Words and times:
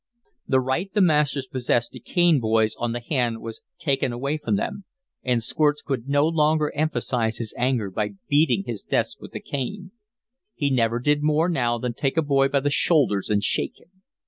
The 0.47 0.59
right 0.59 0.91
the 0.91 0.99
masters 1.01 1.45
possessed 1.45 1.91
to 1.91 1.99
cane 1.99 2.39
boys 2.39 2.73
on 2.79 2.91
the 2.91 3.01
hand 3.07 3.39
was 3.39 3.61
taken 3.77 4.11
away 4.11 4.37
from 4.39 4.55
them, 4.55 4.83
and 5.21 5.43
Squirts 5.43 5.83
could 5.83 6.07
no 6.09 6.25
longer 6.27 6.71
emphasize 6.73 7.37
his 7.37 7.53
anger 7.55 7.91
by 7.91 8.15
beating 8.27 8.63
his 8.65 8.81
desk 8.81 9.21
with 9.21 9.31
the 9.31 9.39
cane. 9.41 9.91
He 10.55 10.71
never 10.71 10.97
did 10.99 11.21
more 11.21 11.47
now 11.49 11.77
than 11.77 11.93
take 11.93 12.17
a 12.17 12.23
boy 12.23 12.47
by 12.47 12.61
the 12.61 12.71
shoulders 12.71 13.29
and 13.29 13.43
shake 13.43 13.79
him. 13.79 14.01